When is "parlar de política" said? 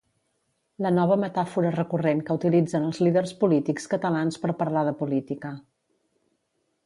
4.63-5.55